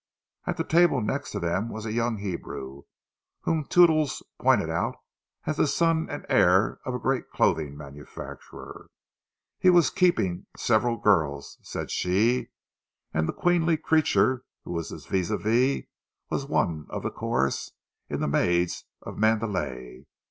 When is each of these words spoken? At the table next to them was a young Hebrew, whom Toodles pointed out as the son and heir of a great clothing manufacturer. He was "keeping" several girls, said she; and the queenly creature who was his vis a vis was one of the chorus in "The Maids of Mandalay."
At 0.47 0.57
the 0.57 0.63
table 0.63 0.99
next 0.99 1.29
to 1.33 1.39
them 1.39 1.69
was 1.69 1.85
a 1.85 1.93
young 1.93 2.17
Hebrew, 2.17 2.85
whom 3.41 3.63
Toodles 3.65 4.23
pointed 4.39 4.67
out 4.67 4.95
as 5.45 5.57
the 5.57 5.67
son 5.67 6.09
and 6.09 6.25
heir 6.27 6.79
of 6.85 6.95
a 6.95 6.99
great 6.99 7.29
clothing 7.29 7.77
manufacturer. 7.77 8.89
He 9.59 9.69
was 9.69 9.91
"keeping" 9.91 10.47
several 10.57 10.97
girls, 10.97 11.59
said 11.61 11.91
she; 11.91 12.49
and 13.13 13.29
the 13.29 13.31
queenly 13.31 13.77
creature 13.77 14.43
who 14.63 14.71
was 14.71 14.89
his 14.89 15.05
vis 15.05 15.29
a 15.29 15.37
vis 15.37 15.83
was 16.31 16.47
one 16.47 16.87
of 16.89 17.03
the 17.03 17.11
chorus 17.11 17.69
in 18.09 18.21
"The 18.21 18.27
Maids 18.27 18.85
of 19.03 19.19
Mandalay." 19.19 20.07